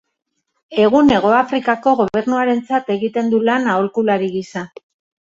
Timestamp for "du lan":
3.33-3.69